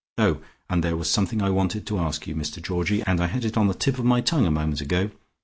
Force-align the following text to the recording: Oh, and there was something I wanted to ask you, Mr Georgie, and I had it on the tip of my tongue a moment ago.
Oh, 0.17 0.41
and 0.67 0.83
there 0.83 0.97
was 0.97 1.11
something 1.11 1.43
I 1.43 1.51
wanted 1.51 1.85
to 1.85 1.99
ask 1.99 2.25
you, 2.25 2.33
Mr 2.33 2.59
Georgie, 2.59 3.03
and 3.03 3.21
I 3.21 3.27
had 3.27 3.45
it 3.45 3.55
on 3.55 3.67
the 3.67 3.75
tip 3.75 3.99
of 3.99 4.03
my 4.05 4.19
tongue 4.19 4.47
a 4.47 4.51
moment 4.51 4.81
ago. 4.81 5.11